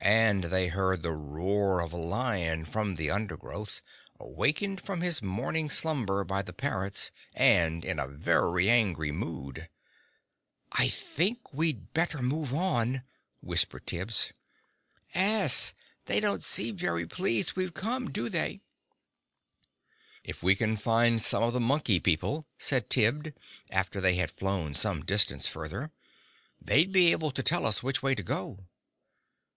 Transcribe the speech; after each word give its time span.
And 0.00 0.42
they 0.42 0.66
heard 0.66 1.04
the 1.04 1.12
roar 1.12 1.80
of 1.82 1.92
a 1.92 1.96
lion 1.96 2.64
from 2.64 2.96
the 2.96 3.12
undergrowth, 3.12 3.80
awakened 4.18 4.80
from 4.80 5.02
his 5.02 5.22
morning 5.22 5.70
slumber 5.70 6.24
by 6.24 6.42
the 6.42 6.52
parrots, 6.52 7.12
and 7.32 7.84
in 7.84 8.00
a 8.00 8.08
very 8.08 8.68
angry 8.68 9.12
mood. 9.12 9.68
"I 10.72 10.88
think 10.88 11.54
we'd 11.54 11.94
better 11.94 12.20
move 12.20 12.52
on," 12.52 13.04
whispered 13.40 13.86
Tibbs. 13.86 14.32
"'Es. 15.14 15.74
They 16.06 16.18
don't 16.18 16.42
seem 16.42 16.76
very 16.76 17.06
pleased 17.06 17.54
we've 17.54 17.72
come, 17.72 18.10
do 18.10 18.28
they?" 18.28 18.62
"If 20.24 20.42
we 20.42 20.56
can 20.56 20.74
find 20.74 21.22
some 21.22 21.44
of 21.44 21.52
the 21.52 21.60
Monkey 21.60 22.00
People," 22.00 22.48
said 22.58 22.90
Tibbs, 22.90 23.30
after 23.70 24.00
they 24.00 24.14
had 24.16 24.32
flown 24.32 24.74
some 24.74 25.04
distance 25.04 25.46
further, 25.46 25.92
"they'd 26.60 26.90
be 26.90 27.12
able 27.12 27.30
to 27.30 27.44
tell 27.44 27.64
us 27.64 27.80
which 27.80 28.02
way 28.02 28.16
to 28.16 28.24
go." 28.24 28.66